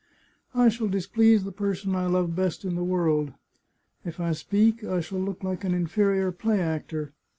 [0.55, 3.33] I shall displease the person I love best in the world.
[4.03, 7.13] If I speak, I shall look like an inferior play actor.